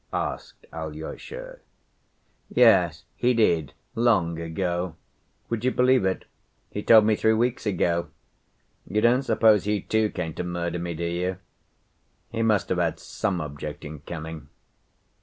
asked 0.13 0.65
Alyosha. 0.73 1.59
"Yes, 2.49 3.03
he 3.15 3.35
did, 3.35 3.73
long 3.93 4.39
ago. 4.41 4.95
Would 5.49 5.63
you 5.63 5.69
believe 5.69 6.05
it, 6.05 6.25
he 6.71 6.81
told 6.81 7.05
me 7.05 7.15
three 7.15 7.35
weeks 7.35 7.67
ago? 7.67 8.07
You 8.87 9.01
don't 9.01 9.21
suppose 9.21 9.65
he 9.65 9.79
too 9.79 10.09
came 10.09 10.33
to 10.33 10.43
murder 10.43 10.79
me, 10.79 10.95
do 10.95 11.05
you? 11.05 11.37
He 12.31 12.41
must 12.41 12.69
have 12.69 12.79
had 12.79 12.99
some 12.99 13.39
object 13.39 13.85
in 13.85 13.99
coming." 13.99 14.49